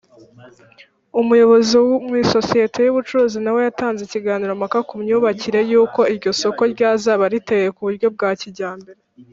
[1.21, 1.75] umuyobozi
[2.07, 8.07] mu isosiyete y’ubucuruzi nawe yatanze ikiganiro mpaka ku myubakire yuko iryo soko ryazaba riteye kuburyo
[8.15, 9.01] bwa kijyambere.